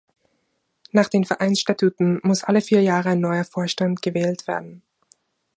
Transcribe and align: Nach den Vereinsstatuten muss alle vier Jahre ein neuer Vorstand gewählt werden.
Nach 0.91 1.09
den 1.09 1.25
Vereinsstatuten 1.25 2.21
muss 2.23 2.43
alle 2.43 2.61
vier 2.61 2.81
Jahre 2.81 3.09
ein 3.09 3.19
neuer 3.21 3.43
Vorstand 3.43 4.01
gewählt 4.01 4.47
werden. 4.47 4.81